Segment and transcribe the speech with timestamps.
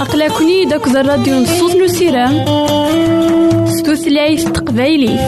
[0.00, 2.44] أقلكني داك الراديو نصوص نسيرام
[3.66, 5.18] ستوثلايف تقبايلي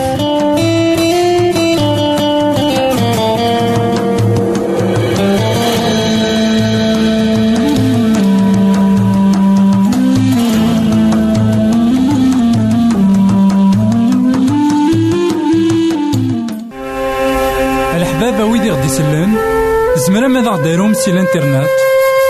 [20.27, 21.70] زمرا ماذا غديرهم سي الانترنت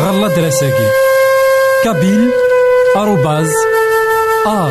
[0.02, 0.88] غالا دراساكي
[1.84, 2.30] كابيل
[2.96, 3.50] آروباز
[4.46, 4.70] أ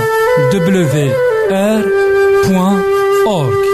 [0.54, 1.14] دبليو
[1.52, 1.86] آر
[2.48, 2.82] بوان
[3.28, 3.66] أورك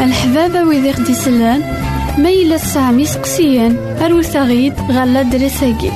[0.00, 1.62] الحبابة ويدي غدي يسلن
[2.18, 5.90] ما إلا تسعام يسقسيان أروت غيد غالا دراساكي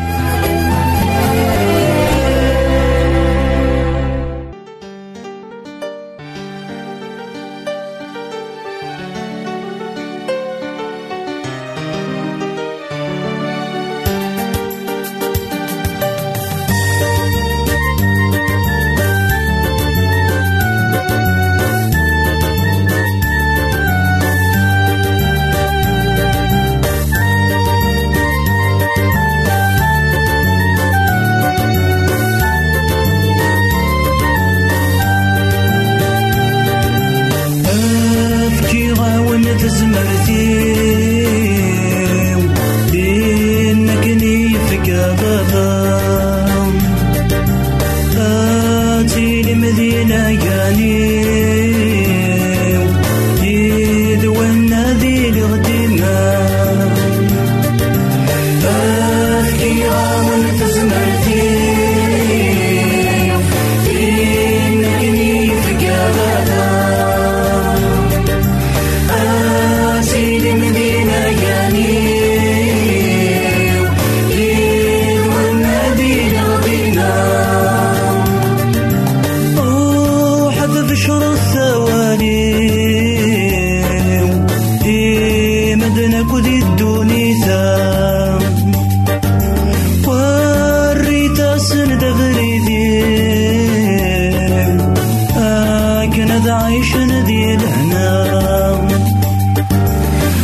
[97.09, 98.07] ذي الهنا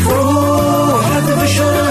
[0.06, 1.87] روح بشرى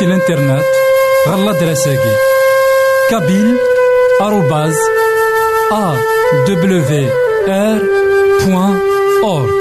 [0.00, 0.64] سي الانترنت
[1.28, 2.14] غالا دراساكي
[3.10, 3.56] كابيل
[4.20, 4.76] آروباز
[5.72, 5.94] ا
[6.48, 6.82] دبليو
[7.48, 7.78] ار
[8.46, 8.78] بوان
[9.24, 9.60] اورك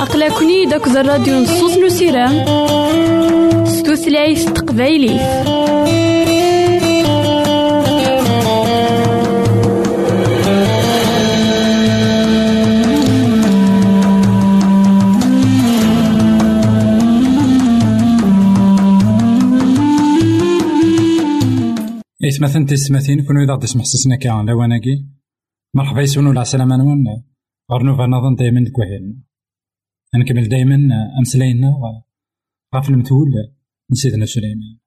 [0.00, 2.44] أقلكني داك الراديو نصوص نسيرام
[3.66, 5.20] ستوثلايف تقبايلي
[22.38, 25.06] إثمثن تسمثين كونو إذا تسمح سسنا كاع لواناكي
[25.74, 27.04] مرحبا يسونو العسلامة نون
[27.70, 29.22] غير نوفا نظن دايما ديك وهيلنا
[30.14, 30.78] نكمل دايما
[31.18, 31.72] أمسلاينا
[32.74, 33.28] غاف المثول
[33.90, 34.78] من سيدنا سليمان.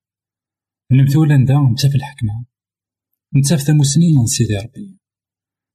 [0.92, 2.46] المثول عندها نتا في الحكمة.
[3.36, 5.00] نتا في ثموسنين من سيدي ربي.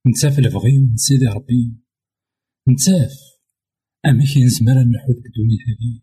[0.07, 1.77] نتا في البغي من سيدي ربي.
[2.67, 3.15] نتا في
[4.05, 5.15] أما كي نزمر نحوذ
[5.67, 6.01] هذه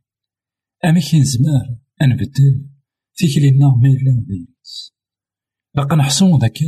[0.85, 2.69] أما كي نزمر أنبدل
[3.15, 4.94] فيك لينا ما وديت
[5.77, 6.59] باقا نحسو ذاك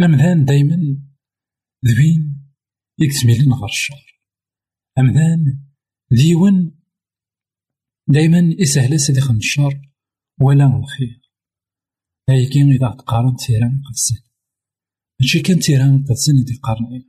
[0.00, 0.76] الأمذان دايما
[1.86, 2.52] ذوين
[2.98, 4.22] يكتملين غير الشر.
[4.98, 5.64] أمذان
[6.10, 6.82] ديون
[8.08, 9.92] دايما يسهل سيدي الشر
[10.40, 11.22] ولا الخير.
[12.28, 14.22] لكن إذا تقارن تيران قدسن
[15.20, 17.04] ماشي كان تيران قدسن يدي قارن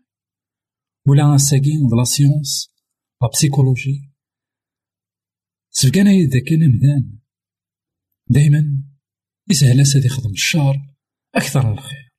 [1.08, 2.74] ولا ساكين د لا سيونس
[3.22, 4.14] لا بسيكولوجي.
[5.70, 7.20] سبقانا إذا كان أمذان
[8.30, 8.93] دايما
[9.50, 10.96] يسهل سيدي يخدم الشر
[11.36, 12.14] أكثر الخير.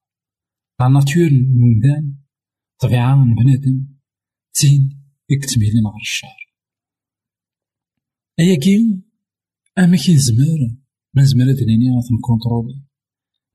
[0.81, 2.17] لا ناتور الممدان
[2.79, 3.89] طبيعة من بنادم
[4.55, 6.55] تين يكتميلين غير الشر
[8.41, 9.03] أياكي
[9.79, 10.77] أما كي نزمر
[11.15, 12.85] ما نزمر هاد نيني غاث نكونترولي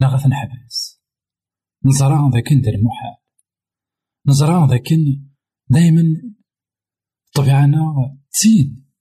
[0.01, 1.01] لا غاث نحبس.
[1.85, 3.17] نزرع ذاك ندير المحال.
[4.27, 4.89] نزرع ذاك
[5.69, 6.03] دايما
[7.35, 8.91] طبيعنا تين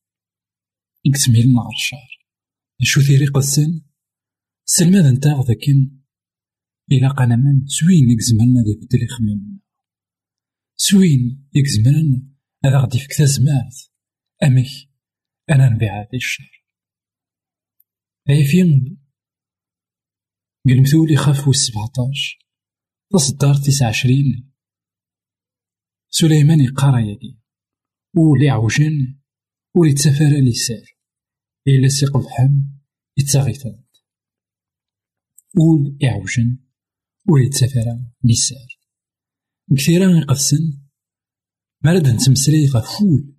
[1.05, 2.27] يكتميلين غير الشر
[2.83, 3.27] شو ثيري
[4.69, 5.69] قدسن سلماد نتا ذاك
[6.93, 9.59] إلا قانا من سوين يكزمرنا ذي بدل يخممنا
[10.77, 12.29] سوين يكزمرنا
[12.65, 13.75] هذا غادي فيك تزمات.
[14.43, 14.67] أمك
[15.51, 16.65] أنا نبيع هذا الشر
[18.31, 18.99] أي فين
[20.67, 22.39] قلمثولي خاف سبعتاش
[23.13, 24.53] تصدر تسعة عشرين.
[26.11, 27.39] سليمان يقرا يدي.
[28.17, 29.21] ولي عوجن
[29.77, 30.97] ولي تسافر لسار
[31.67, 32.63] إلا سيق الحم
[33.19, 33.88] يتساغيثان
[35.59, 36.59] ول إعوجن
[37.29, 37.85] ول يتسافر
[38.25, 38.69] لسار
[39.77, 40.81] كثيرا يقفسن
[41.85, 43.35] مرد نتمسلي غفول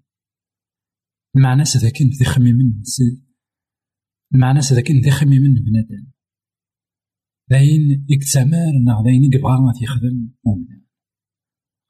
[1.36, 2.84] المعنى ذاك ذي خميمن
[4.34, 6.12] المعنى ذاك ذي خميمن بنادم.
[7.50, 10.82] داين يكتمار نا داين يبغى ما تيخدم مؤمن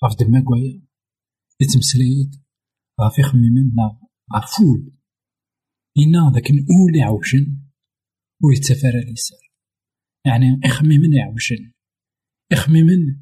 [0.03, 0.81] غاف دما كوايا
[1.59, 2.35] يتمسليت
[3.01, 3.99] غاف يخميمن نا
[4.35, 4.91] غفول
[5.97, 7.61] إنا ذاك نقول يعوجن
[8.43, 9.48] ويتسافر لسار
[10.25, 11.71] يعني اخميمن يعوجن
[12.51, 13.21] اخميمن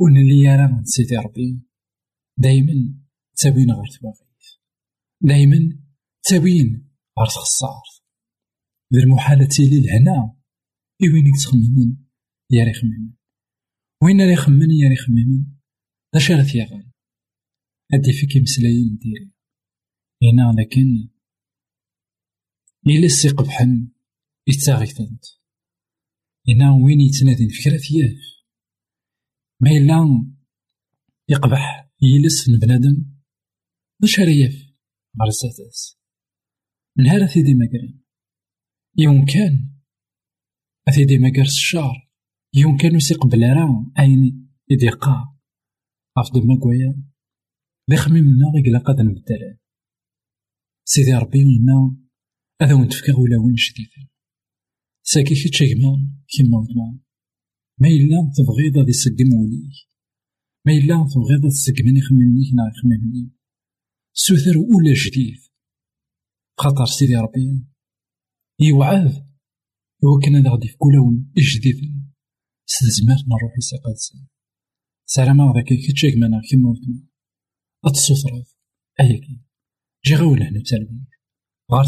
[0.00, 1.68] ونلي راه سيدي ربي.
[2.38, 2.94] دايما
[3.36, 4.46] تاوين غير تواغيث
[5.20, 5.78] دايما
[6.22, 7.82] تاوين غير تخسار
[8.94, 10.36] ذي المحالة تيلي لهنا
[11.02, 11.96] إوين تخممن
[12.50, 13.12] يا ري خممن
[14.02, 15.44] وين راه يخمن يا ري خممن
[16.14, 16.90] اش راه ثيغان
[17.92, 19.32] هادي فيك مسلايين ديري.
[20.22, 21.08] هنا لكن.
[22.86, 23.88] إلا السيق بحن.
[24.48, 25.24] يتاغيثنت
[26.48, 28.18] هنا وين يتنادي فكرة ثياف
[29.60, 30.26] ما إلا
[31.28, 33.18] يقبح يلس من بنادم
[34.02, 34.54] واش رياف
[35.22, 35.98] غير ساتاس
[36.98, 38.00] نهار ثيدي مقرن
[38.98, 39.78] يوم كان.
[40.88, 42.10] أثيدي مقرس الشهر
[42.54, 45.38] يوم كان يسيق بلا أين يدي قا.
[46.18, 47.02] غاف دما كوايا
[47.90, 49.58] ذي خميمنا غيقلا قاد نبدلان
[50.84, 51.96] سيدي ربي إنا
[52.62, 54.08] هذا وين تفكر ولا جديد
[55.10, 55.92] ساكي كي تشيكما
[56.28, 56.98] كيما ودما
[57.80, 59.76] ما إلا تبغيض غادي يسقم وليك
[60.66, 63.30] ما إلا تبغيض تسقمني خميمنيك نا خميمني
[64.12, 65.40] سوثر ولا جديد.
[66.58, 67.66] خاطر سيدي ربي.
[68.60, 69.28] يوعد
[70.04, 72.12] هو كان هذا غادي في كل لون جديد.
[72.66, 73.96] سلزمات نروح يساقات
[75.06, 77.02] سلام ذاك كي تشيك مانا كيما ودما
[77.84, 78.56] أتصوصرف
[79.00, 79.40] أياكي
[80.06, 81.04] جي غاول هنا بسلبي.
[81.72, 81.84] غار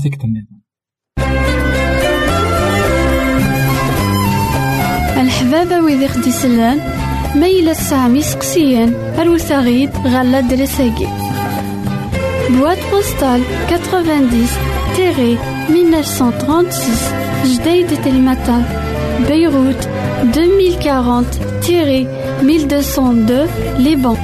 [5.20, 6.80] الحبابة ويدي خدي سلان
[7.34, 11.08] ميلا سامي سقسيان أروساغيد غالا دراساكي
[12.50, 13.72] بواد postale 90-1936
[17.52, 18.62] Jdeï de Telmatan
[19.28, 19.84] Beyrouth
[20.32, 20.34] 2040-1202
[23.78, 24.16] Liban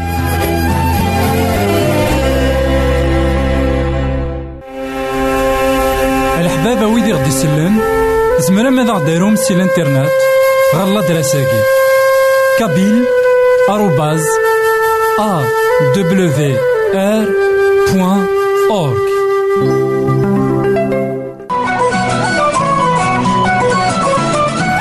[6.41, 7.75] الحبابة ويدي غدي يسلن
[8.39, 10.36] زمرا ماذا غديرهم سي الإنترنت؟
[10.75, 11.63] غالا دراساكي
[12.59, 13.05] كابيل
[13.71, 14.25] آروباز
[15.19, 15.43] ا
[15.97, 16.57] دبليو
[16.95, 17.27] ار
[17.93, 18.27] بوان
[18.71, 19.07] اورك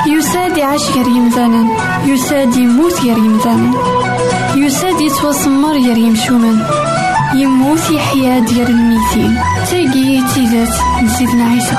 [0.06, 1.66] يساد يعيش غير يمثالا
[2.06, 3.70] يساد يموت غير يمثالا
[4.56, 6.66] يساد يتوسمر غير يمشومان
[7.34, 9.38] يموت يحيا ديال الميتين.
[9.70, 11.76] تاقي تيزات نزيدنا عيسى.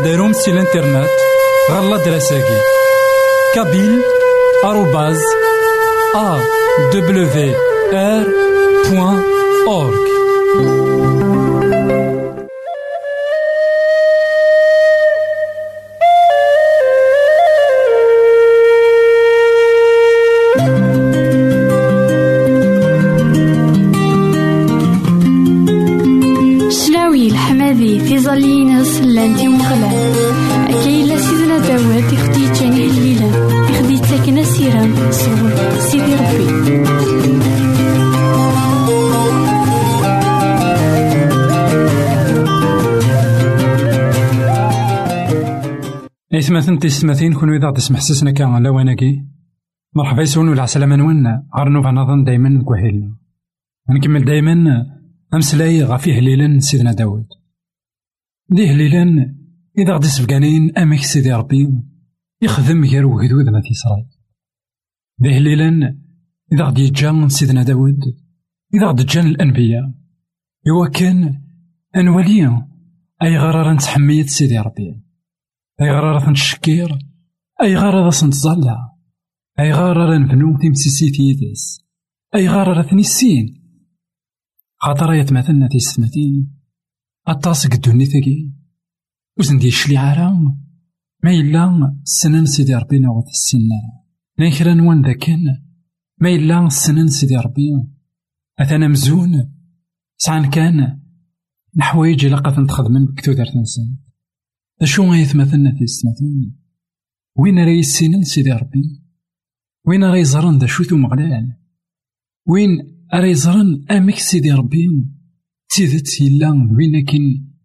[0.00, 1.10] زمرا ماذا غديرهم سي الانترنت
[1.70, 2.60] غالا دراساكي
[3.54, 4.02] كابيل
[4.64, 5.18] آروباز
[46.34, 49.26] إثمثن تيستمثين كون سسنا كان على واناكي
[49.96, 53.16] مرحبا يسون ولا عسلامة نون غار نوفا نظن دايما كوهيلنا
[53.90, 54.86] نكمل دايما.
[55.34, 57.26] أمسلأي غافي هليلا سيدنا داود.
[58.50, 59.34] دي هليلا
[59.78, 61.68] إذا غدي سفقانين أمك سيدي ربي.
[62.42, 64.06] يخدم غير وهدود ما تيسراي
[65.18, 65.98] دي هليلا
[66.52, 68.00] إذا غدي يجا سيدنا داود.
[68.74, 69.92] إذا غدي جان الأنبياء.
[70.68, 71.40] إوا كان
[71.96, 72.66] أنولي
[73.22, 75.09] أي غرارة نتحميت سيدي ربي.
[75.80, 76.98] أي غرارة نشكير
[77.62, 78.96] أي غرارة نتظلع
[79.58, 81.80] أي غرارة نبنو تيمسيسي تيدس
[82.34, 83.60] أي غرارة نسين.
[84.76, 86.60] خاطر يتمثلنا تيستمثين
[87.26, 88.50] أطاس قدوني ثقي
[89.38, 90.56] وزن دي شليعارا
[91.24, 93.80] ما إلا سنن سيدي ربي نوض السنة.
[94.38, 95.44] نيخرا نوان ذاكن
[96.18, 97.70] ما إلا سنن سيدي ربي.
[98.58, 99.52] أثنا مزون
[100.16, 101.00] سعان كان
[101.76, 103.96] نحوايج إلا قد نتخدمن بكتودر تنسن
[104.82, 106.56] أشو غيتمثلنا تيستمثين
[107.38, 109.02] وين راه يسينن سيدي ربي؟
[109.86, 111.56] وين راه يزرن دا شوتو مغلال
[112.46, 112.70] وين
[113.14, 114.88] راه يزرن أمك سيدي ربي؟
[115.68, 117.56] تيدت يلا وين كاين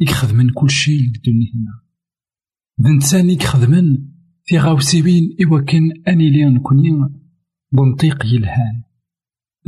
[0.00, 1.80] يخدمن كل شيء دنيتنا
[2.78, 3.98] بنتسان يخدمن
[4.44, 6.90] في غاوسيوين إوا كان أني لي نكوني
[7.72, 8.82] بنطيق يلهان.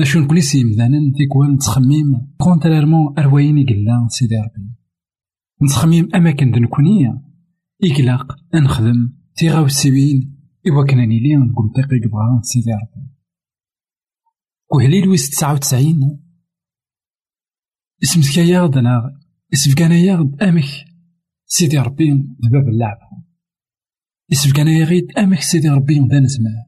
[0.00, 4.77] أشو نكوني سيمدانا تيكوان نتخميم كونتريرمون أروايني قلا سيدي ربي.
[5.62, 7.22] نتخميم أماكن دنكوني
[7.84, 13.08] إقلاق أنخدم تي غاوسيوين إوا كان أني لي نكون طيق يبغى سيدي ربي.
[14.74, 16.20] وهليل ويس تسعة وتسعين.
[18.02, 19.20] اسم ياغد أنا
[19.52, 20.64] اسم كان ياغد أمك.
[21.46, 22.10] سيدي ربي
[22.52, 22.98] باب اللعب
[24.32, 26.64] اسم كان يغيد أمك سيدي ربي ذا نزمان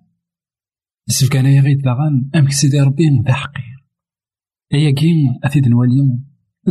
[1.09, 3.87] اسم كان يغيد داغان أمك سيدي ربي ذا حقير.
[4.75, 6.19] أيا كي أثيد نوالي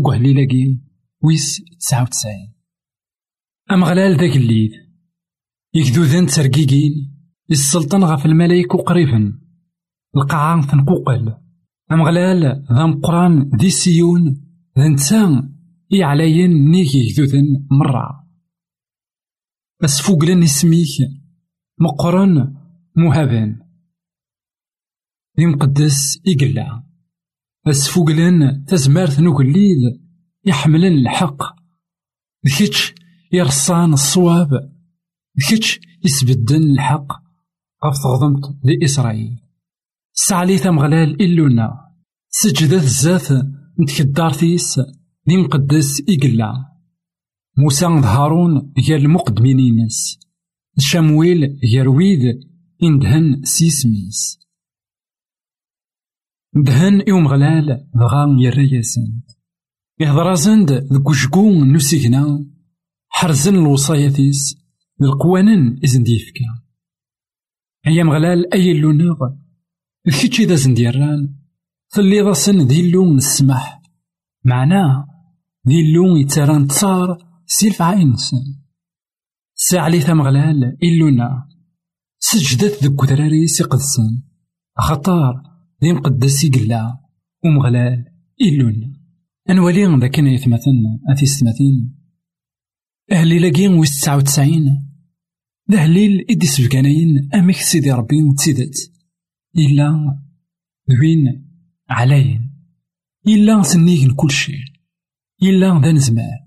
[0.05, 0.81] وهليلا كي
[1.23, 2.53] ويس تسعة وتسعين.
[3.71, 4.71] أم غلال ذاك الليل؟
[5.73, 6.91] يكدو ذن ترقيقين
[7.51, 9.39] السلطان غف الملايك وقريبا
[10.15, 11.37] القاعة تنقوقل
[11.91, 14.45] أم غلال ذا مقران دي سيون.
[14.77, 15.55] ذا نتسان
[15.91, 18.27] يعلين نيكي كذوذن مرة.
[19.83, 21.09] بس فوقلن اسميك.
[21.79, 22.55] مقرن
[22.95, 23.59] مهابن.
[25.39, 26.83] ذي مقدس يقلع
[27.67, 30.08] بس فوقلن تزمارت نوكليد
[30.49, 31.41] يحملن الحق.
[32.45, 32.93] ذكيتش
[33.33, 34.49] يرصان الصواب.
[35.39, 37.07] ذكيتش يسبدن الحق.
[37.85, 39.39] غف تغضمت لإسرائيل.
[40.13, 41.69] سعلي ثمغلال إلونا.
[42.29, 43.31] سجدت الزاث
[43.79, 44.79] نتكدار ثيس.
[45.29, 46.69] ذي مقدس إقلا.
[47.57, 50.19] موسى هارون هي المقدمين ينس
[50.77, 52.39] شمويل يرويد
[52.83, 54.39] اندهن سيسميس
[56.55, 59.21] دهن يوم غلال دغا يرياسن
[59.99, 62.45] يهضر زند ذك وشكون نسيكنا
[63.09, 64.57] حرزن الوصاياتيس
[65.01, 66.45] القوانن إذن ديفكا.
[67.87, 69.17] أيام غلال أي اللونغ
[70.05, 71.35] كيتشي ذا زنديران
[71.89, 73.81] ثلي ضاسن ذي اللون السمح
[74.45, 75.07] معناه
[75.67, 78.43] ذي اللون يتران تصار سيلف عينسن
[79.55, 81.47] ساعلي ثمغلال إلونا
[82.19, 84.23] سجدت ذك ذراري سيقدسن
[84.77, 85.43] خطار
[85.83, 86.97] ذي مقدس يقلا
[87.45, 88.05] ومغلال
[88.41, 88.98] إلونا
[89.49, 90.71] أنوالي ذا كان يتمثل
[91.11, 91.95] أثي ستماثين
[93.11, 94.89] أهلي لاقين ويس تسعة وتسعين.
[95.71, 98.91] ذا هليل إدي سفقانين أمك سيدي ربي وتسيدت.
[99.57, 100.19] إلا
[100.91, 101.45] ذوين
[101.89, 102.49] علاين
[103.27, 104.63] إلا سنيك كل شيء
[105.43, 106.39] إلا ذا نزمان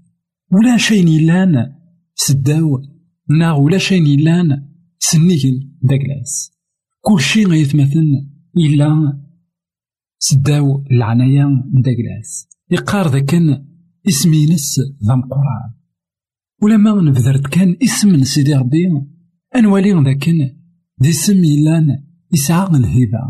[0.52, 1.74] ولا شيء إلان
[2.14, 2.82] سداو.
[3.30, 5.42] نا ولا شيء إلان سنيك
[5.82, 6.52] داكلاس
[7.00, 8.04] كل شيء غيتمثل
[8.56, 9.22] إلا
[10.18, 13.34] سداو العناية نداكلاس يقار ذاك
[14.08, 15.70] اسمينس ذا القرآن
[16.62, 18.88] ولما نبذرت كان اسم سيدي ربي.
[19.56, 20.28] أنوالي ذاك
[20.98, 21.86] دي اسم يلان
[22.32, 23.22] يسعى الهبة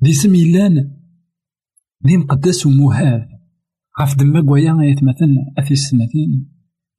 [0.00, 0.90] دي اسم يلان
[2.00, 3.28] دي مقدس ومهاب.
[4.00, 6.48] غاف دما كوايا يتمثل أثي السنتين.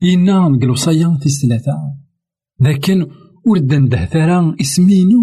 [0.04, 1.74] إنا نقلوصايا في الثلاثة.
[2.62, 3.08] لكن
[3.48, 5.22] ورد نده ثرا اسمينو.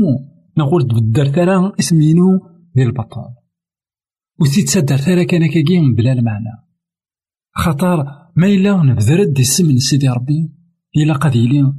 [0.59, 2.41] نقول تبدر ثرا اسمينو
[2.75, 3.46] ديال البطال.
[4.41, 6.67] وثي تصدر ثرا كان كاكين بلا المعنى
[7.55, 8.05] خطر
[8.37, 10.53] ما إلا نبذرد دي سيدي ربي
[10.97, 11.75] إلا قد يلي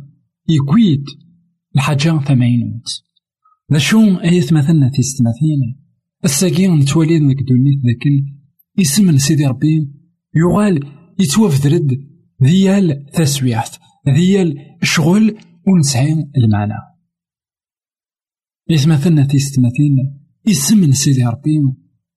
[0.50, 1.06] يكويد
[1.76, 3.04] الحاجة ثمانينوت
[3.70, 5.88] لا شو أيث مثلنا في ستماثين
[6.26, 8.38] الساقين نتوالي ذاك دونيت لكن
[8.80, 9.91] اسم سيدي ربي
[10.36, 10.80] يغال
[11.20, 12.08] يتوفدرد
[12.39, 16.80] ديال تسويعت ديال الشغل ونسعي المعنى.
[18.70, 19.96] إذ مثلنا تيستمثين
[20.48, 21.60] اسم سيدي ربي.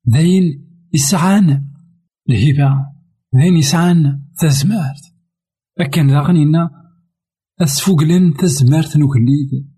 [0.05, 1.67] داين يسعان.
[2.31, 2.87] الهبة
[3.33, 4.23] داين يسعان.
[4.39, 5.03] تزمارت.
[5.81, 6.71] لكن داغنينا
[7.61, 9.71] أسفوقلن تزمارت نوكليد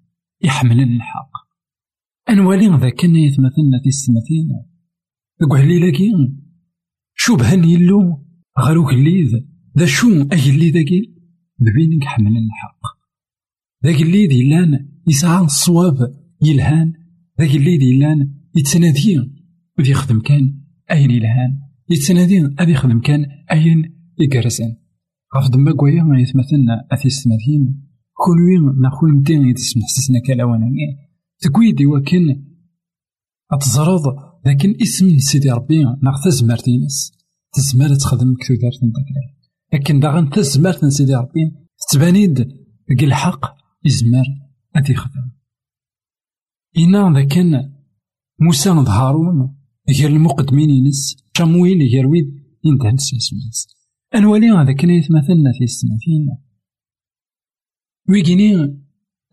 [0.45, 1.33] يحملن الحق.
[2.31, 4.49] أنوالي ذاك يتمثلنا تيستمثين
[5.89, 6.13] لكي
[7.15, 8.25] شبهن يلو
[8.59, 9.31] غير كليد
[9.79, 11.15] ذا شو أجلي ذاكي
[11.59, 12.83] ببينك حملن الحق.
[13.85, 15.97] ذاك اللي يلان يسعى الصواب
[16.43, 16.93] يلهان.
[17.41, 19.42] ذاك اللي يلان يتسنادي
[19.79, 24.77] وذي يخدم كان أين يلهان؟ يتسنادي أذي يخدم كان أين يقرسن
[25.37, 30.67] غاف دما كوايا ما يتمثلنا أثي ستماثين كل وين ناخو متين يتسمح سسنا كلاوانا
[31.41, 32.45] تكويدي وكن
[33.53, 34.03] أتزرض
[34.47, 37.13] لكن اسم سيدي ربي ناخ تزمر تينس
[37.53, 39.07] تزمر تخدم كتودار تندك
[39.73, 41.53] لكن داغن تزمر سيدي ربي
[41.93, 42.35] تبانيد
[42.89, 44.25] ديك الحق يزمر
[44.77, 45.31] أدي يخدم.
[46.79, 47.73] إنا ذا كان
[48.41, 53.69] موسى هارون غير المقدمين ينس؟ شامويل غير ويد ينتهن سيسميس
[54.15, 56.29] أنوالي هذا كان يتمثلنا في السنتين
[58.09, 58.83] ويجيني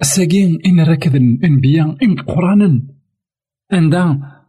[0.02, 2.88] الساقين إن ركض الأنبياء إن قرانا.
[3.72, 4.46] عندها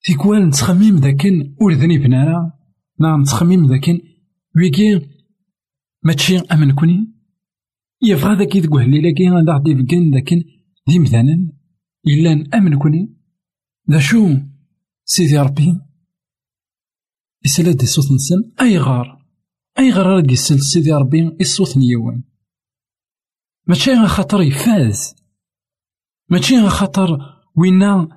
[0.00, 2.52] في كوال نتخميم ذاكن ورذني بنارا
[3.00, 4.00] نعم نتخميم ذاكن.
[4.56, 5.00] ويجي
[6.02, 7.12] ماشي أمن كوني.
[8.02, 10.44] يبغى ذاك يذكوه الليلة كي غادا غادي يفكن لكن
[10.88, 11.52] دي مثلا
[12.06, 13.16] إلا أمن كوني.
[13.90, 14.28] ذا شو
[15.04, 15.80] سيدي ربي
[17.44, 18.04] يسلا دي صوت
[18.78, 19.26] غار؟
[19.78, 22.22] أي غار راه يسل سيدي ربي؟ الصوت نيوان.
[23.66, 25.14] ماشي غا خاطر يفاز.
[26.30, 27.18] ماشي غا خاطر
[27.56, 28.08] وينا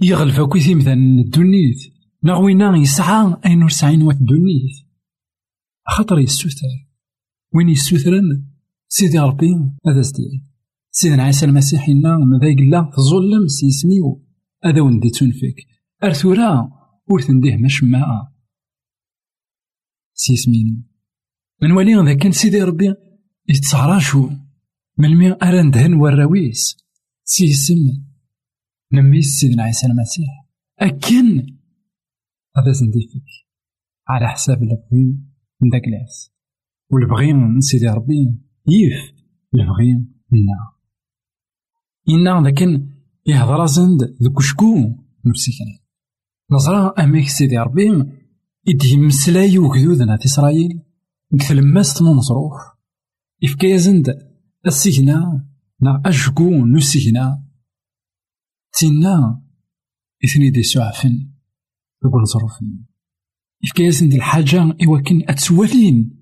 [0.00, 1.78] يغلف كويثي مثلا الدنيت.
[2.22, 4.86] نا وينا يسعى أين نسعين وات الدنيت.
[5.88, 6.68] خاطر يسوثر.
[7.54, 8.46] وين يسوثرن؟
[8.88, 9.54] سيدي ربي
[9.86, 10.44] هذا سيدي
[10.90, 14.26] سيدنا عيسى المسيح إنا ماذا يقلا تظلم سيسميو.
[14.64, 15.75] هذا وندي تنفك.
[16.06, 16.70] أرثورا
[17.10, 18.32] ور تنديه مش ماء
[20.14, 20.82] سيسمينو
[21.62, 22.94] من ولي ذا كان سيدي ربي
[23.48, 24.30] يتصعراشو
[24.98, 26.76] من المي أران دهن والراويس
[27.24, 27.74] سيسم
[28.92, 30.46] نميس سيدنا عيسى المسيح
[30.80, 31.56] أكن
[32.56, 33.28] هذا سنديفك
[34.08, 35.18] على حساب البغي
[35.60, 36.32] من داك العس
[36.90, 39.12] والبغي من سيدي ربي يف
[39.54, 39.94] البغي
[40.30, 40.72] منا
[42.08, 42.90] إنا لكن
[43.26, 44.76] يهضر زند ذوك شكو
[45.26, 45.85] نفسكنا
[46.50, 47.90] نظرا أميك سيدي ربي
[48.68, 50.82] إدي مسلاي وكذوذنا في إسرائيل
[51.32, 52.52] مثل ماس نصروف
[53.44, 54.06] إفكا زند
[54.66, 55.46] السجنا
[55.80, 57.44] نا أشكو نسجنا
[58.78, 59.42] تينا
[60.24, 61.30] إثني دي سعفن
[62.04, 62.84] يقول ظروفن
[63.64, 66.16] إفكا زند الحاجة إوكن أتسوالين.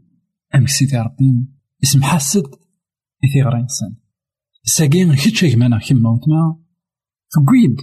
[0.54, 1.48] أمك سيدي ربي
[1.82, 2.46] اسم حاسد
[3.24, 3.96] إثي غرا إنسان
[4.64, 6.62] ساقين كيتش كمانا كيما وتما
[7.30, 7.76] تقويد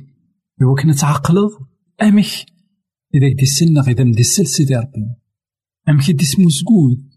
[0.62, 1.71] إوا كنا تعقلض
[2.02, 2.26] أمك
[3.16, 5.16] إذا كدي السنة إذا مدي السل سيدي ربي.
[5.90, 7.12] أمك يدي اسمو زقود.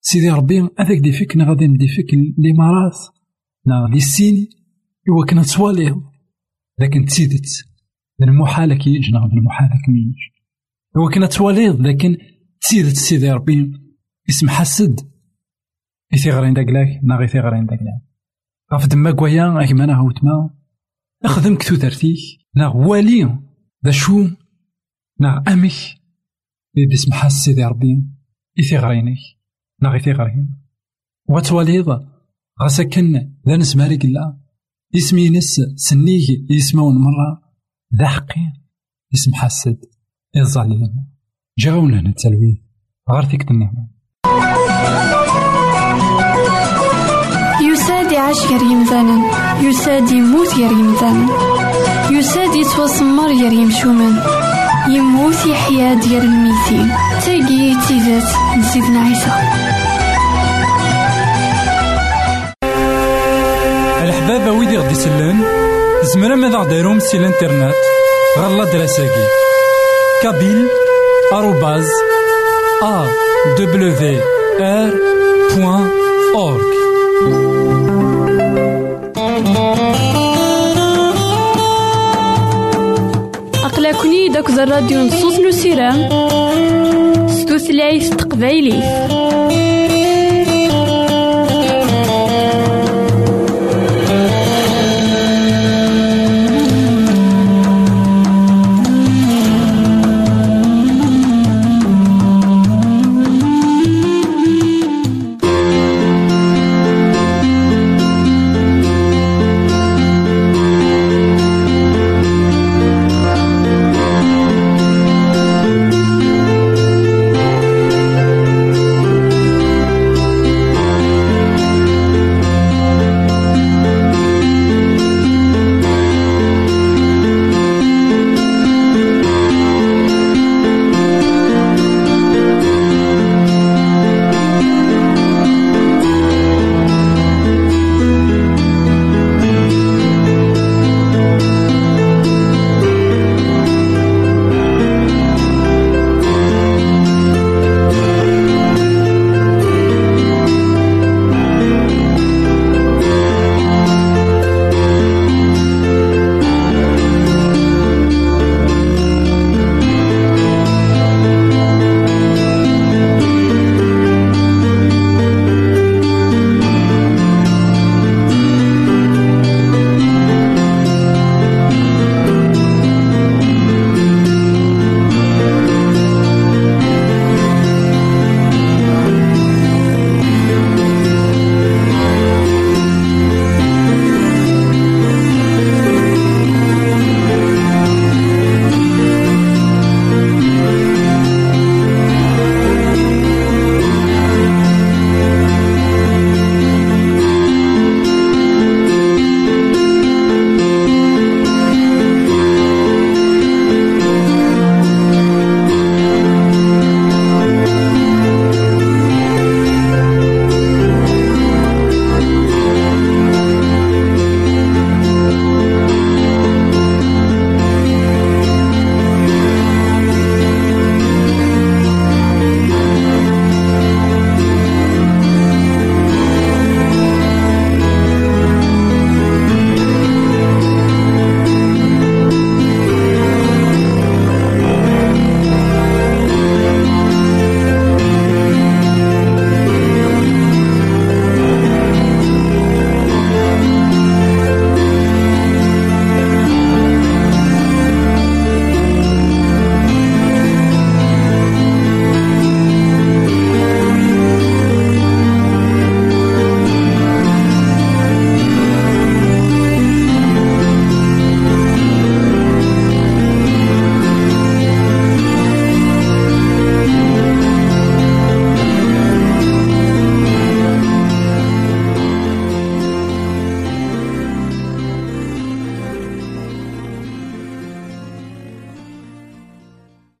[0.00, 2.98] سيدي ربي هذاك دي فيك غادي ندي فيك الإمارات
[3.66, 4.48] نا غادي السين
[5.08, 6.02] إوا كنا تواليض
[6.78, 7.46] لكن تسيدت.
[8.22, 10.16] المحالة كيجي نغد المحالة كميج
[10.96, 12.16] إوا كنا تواليض لكن
[12.60, 13.72] تسيدت سيدي ربي.
[14.28, 15.00] اسم حسد.
[16.14, 18.02] إثيغرين داكلاك نا غي ثيغرين داكلاك
[18.72, 20.50] غاف دما كوايا أكما هاوتما
[21.24, 22.18] أخدم كتو ترتيك
[22.54, 23.47] نا والي
[23.84, 24.28] ذا شو
[25.20, 25.72] نا أمك
[26.76, 28.04] إذا سمح سيدي ربي
[28.60, 29.18] إثيغرينك
[29.82, 30.54] نا غي ثيغرين
[31.28, 31.88] واتواليض
[32.62, 34.38] غاسكن ذا نسماري قلا
[34.94, 37.48] إسمي نس سنيه يسمون مرة.
[37.96, 38.52] ذا حقي
[39.14, 39.78] اسم حسد
[40.36, 41.06] الظالمين
[41.58, 42.62] جاونا نتلوي
[43.10, 43.88] غير فيك النعمة
[47.72, 49.18] يساد يعيش غير يمثالا
[49.68, 50.58] يساد يموت
[52.10, 54.12] يساد يتوسمر غير يمشومن
[54.88, 56.88] يموت يحيا ديال الميتين
[57.26, 59.32] تاقي تيزات نسيدنا عيسى.
[64.04, 65.44] الحبابة ويدي غدي يسلن
[66.02, 67.74] زمرا ماذا غديرهم سي الإنترنت
[68.38, 69.26] غالا دراساكي
[70.22, 70.68] كابيل
[71.32, 71.88] آروباز
[72.82, 73.06] أ
[73.58, 74.20] دبليو
[74.60, 74.92] آر
[75.56, 75.90] بوان
[76.34, 78.17] أورك.
[83.98, 86.08] أقلكني داك الراديو نصوص نسيران
[87.28, 89.08] ستوثلايف تقبايليه.